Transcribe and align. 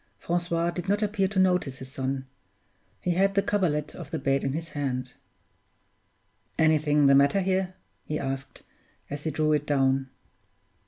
Francois 0.17 0.71
did 0.71 0.89
not 0.89 1.03
appear 1.03 1.27
to 1.27 1.37
notice 1.37 1.77
his 1.77 1.91
son; 1.91 2.25
he 3.01 3.11
had 3.11 3.35
the 3.35 3.43
coverlet 3.43 3.93
of 3.93 4.09
the 4.09 4.17
bed 4.17 4.43
in 4.43 4.53
his 4.53 4.69
hand. 4.69 5.13
"Anything 6.57 7.05
the 7.05 7.13
matter 7.13 7.41
here?" 7.41 7.75
he 8.03 8.17
asked, 8.17 8.63
as 9.11 9.25
he 9.25 9.29
drew 9.29 9.53
it 9.53 9.67
down. 9.67 10.09